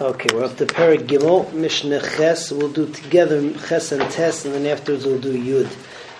Okay, 0.00 0.34
we're 0.34 0.44
up 0.44 0.56
to 0.56 0.64
Perek 0.64 1.06
Gimel, 1.06 1.52
Mishnah 1.52 2.00
Ches. 2.00 2.50
We'll 2.50 2.72
do 2.72 2.90
together 2.90 3.52
Ches 3.68 3.92
and 3.92 4.10
Tes, 4.10 4.46
and 4.46 4.54
then 4.54 4.64
afterwards 4.64 5.04
we'll 5.04 5.20
do 5.20 5.36
Yud. 5.36 5.70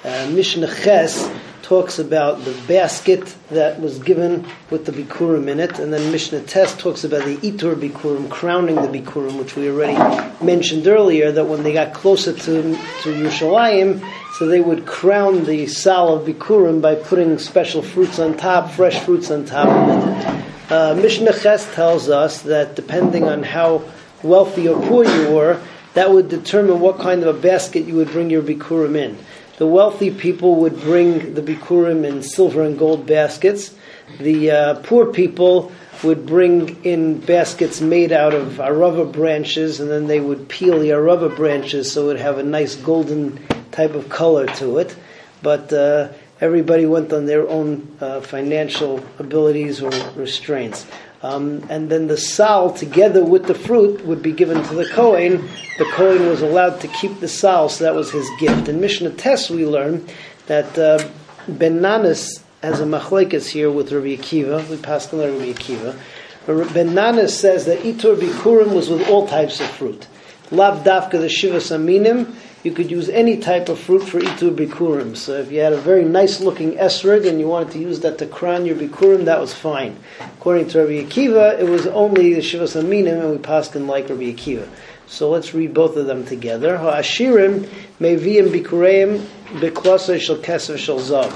Uh, 0.04 0.30
Mishnah 0.30 0.66
Ches 0.66 1.26
talks 1.62 1.98
about 1.98 2.44
the 2.44 2.52
basket 2.68 3.34
that 3.48 3.80
was 3.80 3.98
given 4.00 4.46
with 4.68 4.84
the 4.84 4.92
Bikurim 4.92 5.48
in 5.48 5.58
it, 5.58 5.78
and 5.78 5.90
then 5.90 6.12
Mishnah 6.12 6.42
Tes 6.42 6.76
talks 6.76 7.04
about 7.04 7.24
the 7.24 7.38
Itur 7.38 7.74
Bikurim, 7.74 8.28
crowning 8.28 8.74
the 8.74 8.88
Bikurim, 8.88 9.38
which 9.38 9.56
we 9.56 9.70
already 9.70 9.96
mentioned 10.44 10.86
earlier, 10.86 11.32
that 11.32 11.46
when 11.46 11.62
they 11.62 11.72
got 11.72 11.94
closer 11.94 12.34
to, 12.34 12.62
to 12.62 13.08
Yerushalayim, 13.08 14.06
so 14.34 14.46
they 14.48 14.60
would 14.60 14.84
crown 14.84 15.44
the 15.44 15.66
Sal 15.66 16.14
of 16.16 16.26
Bikurim 16.26 16.82
by 16.82 16.94
putting 16.94 17.38
special 17.38 17.80
fruits 17.80 18.18
on 18.18 18.36
top, 18.36 18.70
fresh 18.70 19.00
fruits 19.00 19.30
on 19.30 19.46
top 19.46 19.66
of 19.66 20.36
it. 20.36 20.42
Uh, 20.72 20.94
Mishnah 20.94 21.38
Ches 21.38 21.70
tells 21.74 22.08
us 22.08 22.40
that 22.48 22.76
depending 22.76 23.24
on 23.24 23.42
how 23.42 23.84
wealthy 24.22 24.66
or 24.68 24.80
poor 24.88 25.04
you 25.04 25.30
were, 25.30 25.60
that 25.92 26.10
would 26.10 26.30
determine 26.30 26.80
what 26.80 26.98
kind 26.98 27.22
of 27.22 27.36
a 27.36 27.38
basket 27.38 27.84
you 27.84 27.96
would 27.96 28.10
bring 28.10 28.30
your 28.30 28.40
bikurim 28.40 28.96
in. 28.96 29.18
The 29.58 29.66
wealthy 29.66 30.10
people 30.10 30.56
would 30.62 30.80
bring 30.80 31.34
the 31.34 31.42
bikurim 31.42 32.06
in 32.06 32.22
silver 32.22 32.62
and 32.62 32.78
gold 32.78 33.06
baskets. 33.06 33.76
The 34.18 34.50
uh, 34.50 34.74
poor 34.76 35.12
people 35.12 35.70
would 36.02 36.24
bring 36.24 36.82
in 36.84 37.20
baskets 37.20 37.82
made 37.82 38.10
out 38.10 38.32
of 38.32 38.58
arava 38.58 39.04
branches, 39.12 39.78
and 39.78 39.90
then 39.90 40.06
they 40.06 40.20
would 40.20 40.48
peel 40.48 40.78
the 40.78 40.92
arava 40.92 41.36
branches 41.36 41.92
so 41.92 42.04
it 42.04 42.06
would 42.06 42.20
have 42.20 42.38
a 42.38 42.42
nice 42.42 42.76
golden 42.76 43.46
type 43.72 43.92
of 43.94 44.08
color 44.08 44.46
to 44.46 44.78
it. 44.78 44.96
But 45.42 45.70
uh, 45.70 46.08
everybody 46.42 46.84
went 46.84 47.12
on 47.12 47.24
their 47.24 47.48
own 47.48 47.96
uh, 48.00 48.20
financial 48.20 49.02
abilities 49.20 49.80
or 49.80 49.90
restraints. 50.16 50.84
Um, 51.22 51.64
and 51.70 51.88
then 51.88 52.08
the 52.08 52.16
sal, 52.16 52.72
together 52.72 53.24
with 53.24 53.46
the 53.46 53.54
fruit, 53.54 54.04
would 54.04 54.22
be 54.22 54.32
given 54.32 54.60
to 54.64 54.74
the 54.74 54.88
Kohen. 54.88 55.48
The 55.78 55.84
Kohen 55.92 56.26
was 56.26 56.42
allowed 56.42 56.80
to 56.80 56.88
keep 56.88 57.20
the 57.20 57.28
sal, 57.28 57.68
so 57.68 57.84
that 57.84 57.94
was 57.94 58.10
his 58.10 58.28
gift. 58.40 58.68
In 58.68 58.80
Mishnah 58.80 59.10
Tes, 59.10 59.48
we 59.48 59.64
learn 59.64 60.04
that 60.46 60.76
uh, 60.76 60.98
Nanas 61.46 62.42
has 62.60 62.80
a 62.80 62.84
machlekes 62.84 63.46
here 63.48 63.70
with 63.70 63.92
Rabbi 63.92 64.16
Akiva. 64.16 64.68
We 64.68 64.78
passed 64.78 65.14
on 65.14 65.20
Rabbi 65.20 65.52
Akiva. 65.52 65.96
Ben 66.74 66.88
Nanas 66.88 67.30
says 67.30 67.66
that 67.66 67.78
Itur 67.78 68.16
Bikurim 68.16 68.74
was 68.74 68.90
with 68.90 69.08
all 69.08 69.28
types 69.28 69.60
of 69.60 69.68
fruit. 69.68 70.08
Lav 70.50 70.82
dafka 70.84 71.12
the 71.12 71.28
Shivas 71.28 71.70
Aminim, 71.70 72.34
you 72.62 72.70
could 72.70 72.90
use 72.90 73.08
any 73.08 73.36
type 73.38 73.68
of 73.68 73.78
fruit 73.78 74.04
for 74.04 74.20
Itur 74.20 74.54
Bikurim. 74.54 75.16
So 75.16 75.32
if 75.32 75.50
you 75.50 75.60
had 75.60 75.72
a 75.72 75.80
very 75.80 76.04
nice 76.04 76.40
looking 76.40 76.72
esrog 76.74 77.26
and 77.26 77.40
you 77.40 77.48
wanted 77.48 77.72
to 77.72 77.78
use 77.78 78.00
that 78.00 78.18
to 78.18 78.26
crown 78.26 78.66
your 78.66 78.76
Bikurim, 78.76 79.24
that 79.24 79.40
was 79.40 79.52
fine. 79.52 79.96
According 80.20 80.68
to 80.68 80.80
Rabbi 80.80 81.04
Akiva, 81.04 81.58
it 81.58 81.68
was 81.68 81.88
only 81.88 82.34
the 82.34 82.40
Shivas 82.40 82.80
Aminim 82.80 83.20
and 83.20 83.30
we 83.32 83.38
passed 83.38 83.74
in 83.74 83.88
like 83.88 84.08
Rabbi 84.08 84.32
Akiva. 84.32 84.68
So 85.08 85.28
let's 85.30 85.52
read 85.52 85.74
both 85.74 85.96
of 85.96 86.06
them 86.06 86.24
together. 86.24 86.78
Ha'ashirim 86.78 87.66
meviim 88.00 88.48
bikureim 88.50 89.18
beklasa 89.58 90.20
shel 90.20 90.36
keser 90.36 90.78
shel 90.78 91.00
zav. 91.00 91.32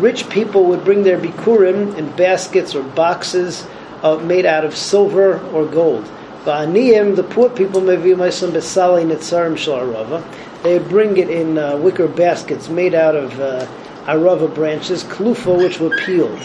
Rich 0.00 0.28
people 0.28 0.64
would 0.66 0.84
bring 0.84 1.04
their 1.04 1.18
bikurim 1.18 1.96
in 1.96 2.14
baskets 2.16 2.74
or 2.74 2.82
boxes 2.82 3.66
uh, 4.02 4.18
made 4.18 4.44
out 4.44 4.64
of 4.66 4.76
silver 4.76 5.40
or 5.48 5.64
gold. 5.64 6.04
Ba'aniyim, 6.46 7.16
the 7.16 7.24
poor 7.24 7.50
people 7.50 7.80
meviim 7.80 8.18
ma'isam 8.18 8.52
besali 8.52 9.04
nitzarim 9.04 9.58
shel 9.58 10.22
they 10.62 10.78
bring 10.78 11.16
it 11.16 11.28
in 11.28 11.58
uh, 11.58 11.76
wicker 11.76 12.06
baskets 12.06 12.68
made 12.68 12.94
out 12.94 13.16
of 13.16 13.40
uh, 13.40 13.66
arava 14.06 14.46
branches, 14.54 15.02
klufa, 15.02 15.58
which 15.58 15.80
were 15.80 15.90
peeled. 16.04 16.38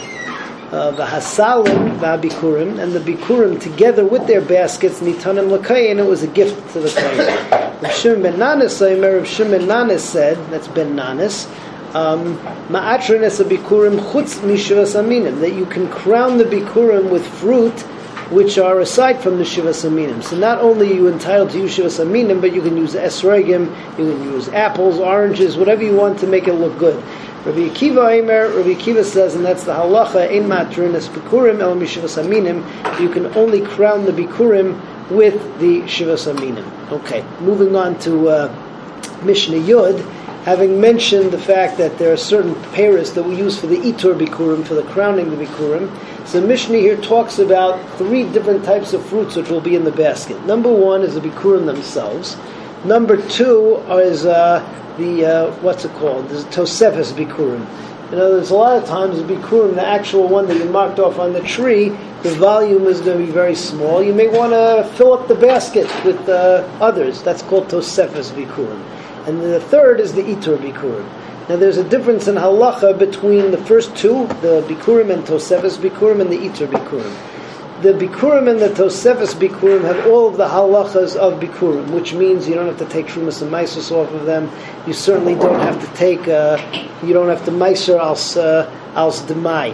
Uh, 0.72 0.90
the 0.90 1.06
hasalim, 1.06 2.00
the 2.00 2.28
bikurim, 2.28 2.80
and 2.80 2.94
the 2.94 3.00
bikurim 3.00 3.62
together 3.62 4.04
with 4.04 4.26
their 4.26 4.42
baskets, 4.42 5.02
nitanim 5.02 5.56
lakay, 5.56 5.92
and 5.92 6.00
it 6.00 6.08
was 6.08 6.24
a 6.24 6.28
gift 6.28 6.74
to 6.74 6.80
the 6.80 6.90
kohen. 6.90 7.82
Rav 7.84 7.94
Shimon 7.94 8.24
ben 8.24 8.40
Nanas, 8.40 8.82
Rav 8.82 9.28
Shimon 9.28 9.68
Nanas 9.68 10.00
said, 10.00 10.36
that's 10.50 10.68
ben 10.68 10.96
Nanas, 10.96 11.46
um, 11.94 12.40
ma'atrin 12.70 13.22
es 13.22 13.40
bikurim 13.40 14.00
chutz 14.12 14.40
mishuvas 14.40 15.00
aminim, 15.00 15.40
that 15.42 15.54
you 15.54 15.68
can 15.68 15.88
crown 15.90 16.40
the 16.40 16.44
bikurim 16.44 17.12
with 17.12 17.28
fruit 17.28 17.86
which 18.32 18.58
are 18.58 18.80
aside 18.80 19.22
from 19.22 19.38
the 19.38 19.44
Shivas 19.44 19.84
Aminim. 19.86 20.24
So 20.24 20.38
not 20.38 20.60
only 20.60 20.92
are 20.92 20.96
you 20.96 21.08
entitled 21.10 21.52
to 21.52 21.60
use 21.60 21.78
Shivas 21.78 22.04
Aminim, 22.04 22.40
but 22.40 22.54
you 22.54 22.62
can 22.62 22.78
use 22.78 22.94
Esregim, 22.96 23.68
you 23.98 24.14
can 24.14 24.24
use 24.24 24.48
apples, 24.50 25.00
oranges, 25.00 25.58
whatever 25.58 25.84
you 25.84 25.96
want 25.96 26.20
to 26.20 26.28
make 26.28 26.48
it 26.48 26.54
look 26.54 26.78
good. 26.78 26.96
Rabbi 27.46 27.68
Akiva 27.68 28.10
Aimer, 28.10 28.48
Rabbi 28.56 28.70
Akiva 28.76 29.04
says, 29.04 29.36
and 29.36 29.44
that's 29.44 29.66
the 29.66 29.74
halacha, 29.74 30.32
ein 30.32 30.48
matrin 30.48 30.96
es 30.96 31.10
bikurim 31.10 31.60
el 31.60 31.76
mishivas 31.76 32.24
aminim, 32.24 33.00
you 33.02 33.10
can 33.10 33.26
only 33.36 33.62
crown 33.62 34.06
the 34.06 34.14
bikurim 34.14 34.80
with 35.10 35.60
the 35.60 35.82
shivas 35.82 36.32
aminim. 36.32 36.66
Okay, 36.90 37.26
moving 37.42 37.76
on 37.76 38.00
to 38.00 38.30
uh, 38.30 39.24
Mishnah 39.24 39.58
Yud, 39.58 40.00
having 40.44 40.82
mentioned 40.82 41.32
the 41.32 41.38
fact 41.38 41.78
that 41.78 41.98
there 42.00 42.12
are 42.12 42.18
certain 42.18 42.56
pairs 42.72 43.14
that 43.14 43.24
we 43.24 43.36
use 43.36 43.60
for 43.60 43.68
the 43.68 43.78
itur 43.78 44.18
bikurim, 44.18 44.66
for 44.66 44.74
the 44.74 44.84
crowning 44.84 45.30
the 45.30 45.46
bikurim, 45.46 45.90
so 46.28 46.42
Mishnah 46.42 46.78
here 46.78 46.98
talks 46.98 47.40
about 47.40 47.80
three 47.98 48.24
different 48.32 48.64
types 48.64 48.94
of 48.94 49.06
fruits 49.06 49.36
which 49.36 49.50
will 49.50 49.62
be 49.62 49.76
in 49.76 49.84
the 49.84 49.92
basket. 49.92 50.44
Number 50.46 50.72
one 50.72 51.02
is 51.02 51.16
the 51.16 51.22
bikurim 51.22 51.66
themselves. 51.66 52.38
Number 52.86 53.18
two 53.30 53.76
is 53.90 54.26
uh, 54.26 54.60
the 54.98 55.26
uh, 55.26 55.52
what's 55.58 55.86
it 55.86 55.92
called? 55.94 56.30
The 56.30 56.38
tosefes 56.50 57.12
bikurim. 57.14 57.68
You 58.12 58.18
know, 58.18 58.36
there's 58.36 58.50
a 58.50 58.56
lot 58.56 58.82
of 58.82 58.90
times 58.90 59.18
the 59.18 59.24
bikurim, 59.24 59.76
the 59.76 59.86
actual 59.86 60.28
one 60.28 60.48
that 60.48 60.58
you 60.58 60.66
marked 60.66 61.00
off 61.00 61.20
on 61.20 61.34
the 61.34 61.42
tree, 61.42 61.90
the 62.24 62.32
volume 62.36 62.86
is 62.86 63.00
going 63.00 63.20
to 63.20 63.26
be 63.26 63.32
very 63.32 63.56
small. 63.56 64.02
You 64.02 64.14
may 64.14 64.28
want 64.28 64.54
to 64.54 64.90
fill 64.96 65.14
up 65.14 65.28
the 65.28 65.36
basket 65.36 65.88
with 66.04 66.28
uh, 66.28 66.68
others. 66.82 67.22
That's 67.22 67.42
called 67.44 67.68
tosefes 67.68 68.32
bikurim. 68.32 69.01
And 69.28 69.42
the 69.42 69.60
third 69.60 70.00
is 70.00 70.14
the 70.14 70.24
itur 70.24 70.58
bikurim. 70.58 71.08
Now 71.50 71.58
there's 71.58 71.78
a 71.78 71.84
difference 71.84 72.28
in 72.28 72.36
halacha 72.36 72.98
between 72.98 73.52
the 73.52 73.58
first 73.58 73.94
two, 73.96 74.28
the 74.42 74.64
Bikurim 74.70 75.12
and 75.12 75.24
Tosefes 75.26 75.78
Bikurim 75.78 76.22
and 76.22 76.32
the 76.32 76.38
Itur 76.38 76.68
Bikurim. 76.68 77.82
The 77.82 77.94
Bikurim 77.94 78.48
and 78.48 78.62
the 78.62 78.70
Tosefes 78.70 79.34
Bikurim 79.34 79.82
have 79.82 80.08
all 80.08 80.30
of 80.30 80.38
the 80.38 80.48
halachas 80.48 81.16
of 81.16 81.42
Bikurim, 81.42 81.90
which 81.90 82.14
means 82.14 82.48
you 82.48 82.54
don't 82.54 82.68
have 82.68 82.78
to 82.78 82.86
take 82.86 83.08
Shumas 83.08 83.42
and 83.42 83.52
Maisus 83.52 83.92
off 83.92 84.10
of 84.14 84.26
them. 84.26 84.50
You 84.88 84.94
certainly 84.94 85.34
don't 85.36 85.60
have 85.60 85.82
to 85.86 85.94
take, 85.98 86.26
uh, 86.28 86.58
you 87.04 87.12
don't 87.12 87.28
have 87.28 87.44
to 87.46 87.52
Maiser 87.52 88.00
als, 88.00 88.38
uh, 88.38 88.72
als 88.96 89.24
Demai. 89.24 89.74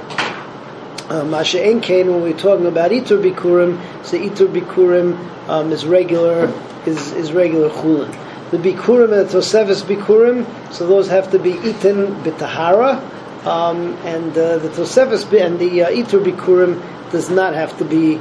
Masha 1.29 1.59
Enkain, 1.59 2.05
when 2.07 2.21
we're 2.21 2.37
talking 2.37 2.65
about 2.65 2.91
Itur 2.91 3.21
Bikurim, 3.21 3.77
so 4.03 4.17
Itur 4.17 4.47
Bikurim 4.47 5.15
um, 5.49 5.71
is 5.71 5.85
regular, 5.85 6.51
is, 6.85 7.11
is 7.11 7.33
regular 7.33 7.69
Chulin 7.69 8.26
the 8.51 8.57
bikurim 8.57 9.11
and 9.19 9.29
the 9.29 9.37
tosefes 9.37 9.81
bikurim, 9.83 10.45
so 10.73 10.87
those 10.87 11.07
have 11.07 11.29
to 11.31 11.39
be 11.39 11.51
eaten 11.51 12.07
bitahara, 12.23 12.97
um, 13.45 13.93
and 14.05 14.37
uh, 14.37 14.57
the 14.57 14.69
tosefes 14.69 15.23
and 15.45 15.59
the 15.59 15.83
uh, 15.83 15.89
itur 15.89 16.23
bikurim 16.23 16.81
does 17.11 17.29
not 17.29 17.53
have 17.53 17.77
to 17.77 17.85
be 17.85 18.13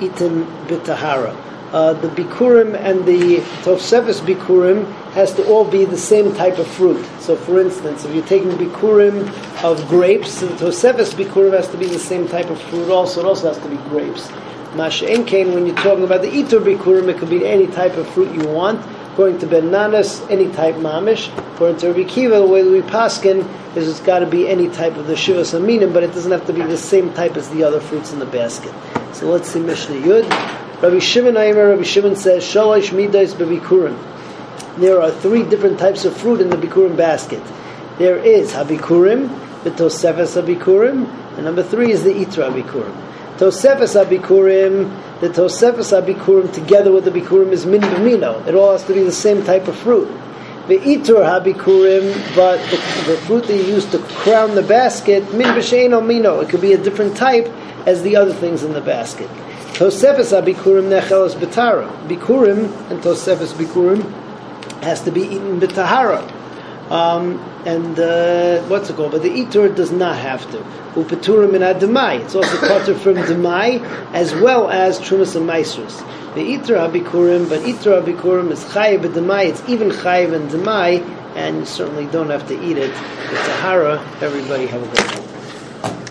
eaten 0.00 0.46
bitahara. 0.66 1.36
Uh, 1.72 1.92
the 1.94 2.08
bikurim 2.08 2.74
and 2.80 3.04
the 3.04 3.38
tosefes 3.62 4.20
bikurim 4.20 4.90
has 5.12 5.34
to 5.34 5.44
all 5.48 5.64
be 5.64 5.84
the 5.84 5.98
same 5.98 6.34
type 6.34 6.58
of 6.58 6.66
fruit. 6.66 7.04
So, 7.20 7.36
for 7.36 7.60
instance, 7.60 8.04
if 8.04 8.14
you're 8.14 8.24
taking 8.26 8.52
bikurim 8.52 9.26
of 9.64 9.86
grapes, 9.88 10.40
the 10.40 10.46
tosefes 10.46 11.14
bikurim 11.14 11.52
has 11.52 11.68
to 11.68 11.76
be 11.76 11.86
the 11.86 11.98
same 11.98 12.28
type 12.28 12.48
of 12.48 12.60
fruit. 12.62 12.90
Also, 12.90 13.20
it 13.20 13.26
also 13.26 13.48
has 13.48 13.58
to 13.58 13.68
be 13.68 13.76
grapes. 13.88 14.30
Masha 14.74 15.06
when 15.06 15.66
you're 15.66 15.76
talking 15.76 16.04
about 16.04 16.22
the 16.22 16.28
itur 16.28 16.60
bikurim, 16.60 17.08
it 17.08 17.18
could 17.18 17.30
be 17.30 17.46
any 17.46 17.66
type 17.66 17.96
of 17.96 18.08
fruit 18.08 18.32
you 18.34 18.48
want. 18.48 18.80
According 19.14 19.38
to 19.38 19.46
Ben 19.46 19.70
Nanas, 19.70 20.28
any 20.28 20.50
type 20.50 20.74
mamish. 20.74 21.28
According 21.54 21.76
to 21.76 21.92
Rabbi 21.92 22.02
Kiva, 22.02 22.34
the 22.34 22.46
way 22.48 22.64
we 22.64 22.80
paskin 22.80 23.48
is 23.76 23.88
it's 23.88 24.00
got 24.00 24.18
to 24.18 24.26
be 24.26 24.48
any 24.48 24.68
type 24.68 24.96
of 24.96 25.06
the 25.06 25.12
shivas 25.12 25.56
aminim, 25.56 25.92
but 25.92 26.02
it 26.02 26.08
doesn't 26.08 26.32
have 26.32 26.44
to 26.48 26.52
be 26.52 26.62
the 26.62 26.76
same 26.76 27.14
type 27.14 27.36
as 27.36 27.48
the 27.50 27.62
other 27.62 27.78
fruits 27.78 28.12
in 28.12 28.18
the 28.18 28.26
basket. 28.26 28.74
So 29.14 29.30
let's 29.30 29.48
see 29.48 29.60
Mishnah 29.60 30.00
Yud. 30.00 30.82
Rabbi 30.82 30.98
Shimon 30.98 31.36
Aimer, 31.36 31.68
Rabbi 31.68 31.84
Shimon 31.84 32.16
says, 32.16 32.42
Shalosh 32.42 32.90
midais 32.90 33.34
bebikurim. 33.34 33.96
There 34.78 35.00
are 35.00 35.12
three 35.12 35.44
different 35.44 35.78
types 35.78 36.04
of 36.04 36.16
fruit 36.16 36.40
in 36.40 36.50
the 36.50 36.56
bikurim 36.56 36.96
basket. 36.96 37.44
There 37.98 38.16
is 38.16 38.50
habikurim, 38.50 39.62
the 39.62 39.70
tosefes 39.70 40.42
habikurim, 40.42 41.06
and 41.36 41.44
number 41.44 41.62
three 41.62 41.92
is 41.92 42.02
the 42.02 42.10
itra 42.12 42.50
habikurim. 42.50 43.13
Tosefes 43.44 43.94
habikurim 44.02 44.90
the 45.20 45.28
Tosefes 45.28 45.98
HaBikurim 45.98 46.52
together 46.52 46.92
with 46.92 47.04
the 47.04 47.10
Bikurim 47.10 47.50
is 47.52 47.64
min 47.64 47.80
b'mino. 47.80 48.46
It 48.46 48.54
all 48.54 48.72
has 48.72 48.84
to 48.84 48.92
be 48.92 49.02
the 49.02 49.12
same 49.12 49.42
type 49.44 49.68
of 49.68 49.76
fruit. 49.76 50.08
The 50.68 50.78
Itur 50.78 51.24
HaBikurim, 51.24 52.36
but 52.36 52.58
the, 52.70 52.76
the, 53.10 53.16
fruit 53.18 53.46
that 53.46 53.56
you 53.56 53.62
use 53.62 53.86
to 53.92 54.00
crown 54.00 54.54
the 54.54 54.62
basket, 54.62 55.32
min 55.32 55.46
b'sheino 55.46 56.04
mino. 56.04 56.40
It 56.40 56.50
could 56.50 56.60
be 56.60 56.74
a 56.74 56.78
different 56.78 57.16
type 57.16 57.46
as 57.86 58.02
the 58.02 58.16
other 58.16 58.34
things 58.34 58.64
in 58.64 58.74
the 58.74 58.82
basket. 58.82 59.30
Tosefes 59.74 60.38
HaBikurim 60.38 60.90
nechelos 60.90 61.34
betara. 61.34 61.88
Bikurim 62.06 62.90
and 62.90 63.00
Tosefes 63.00 63.54
Bikurim 63.54 64.02
has 64.82 65.00
to 65.02 65.10
be 65.10 65.22
eaten 65.22 65.60
b'tahara. 65.60 66.43
Um, 66.90 67.38
and 67.64 67.98
uh, 67.98 68.62
what's 68.64 68.90
it 68.90 68.96
called? 68.96 69.12
But 69.12 69.22
the 69.22 69.30
itur 69.30 69.74
does 69.74 69.90
not 69.90 70.16
have 70.18 70.48
to. 70.50 70.58
Upeturim 70.94 71.54
in 71.54 71.62
ademai. 71.62 72.20
It's 72.20 72.34
also 72.34 72.56
cutter 72.58 72.94
from 72.94 73.14
demai 73.14 73.82
as 74.12 74.34
well 74.34 74.68
as 74.68 75.00
trumas 75.00 75.34
and 75.34 75.48
maasros. 75.48 75.98
The 76.34 76.40
itra 76.40 76.88
habikurim, 76.88 77.48
but 77.48 77.60
itra 77.60 78.02
habikurim 78.02 78.50
is 78.50 78.62
chayiv 78.64 79.00
demai. 79.00 79.46
It's 79.48 79.66
even 79.68 79.90
chayiv 79.90 80.34
and 80.34 80.50
demai, 80.50 81.02
and 81.36 81.58
you 81.58 81.64
certainly 81.64 82.06
don't 82.06 82.30
have 82.30 82.46
to 82.48 82.54
eat 82.62 82.76
it. 82.76 82.90
It's 82.90 83.46
tahara. 83.46 83.98
Everybody 84.20 84.66
have 84.66 84.82
a 84.82 84.86
good 84.86 85.18
one. 85.18 85.94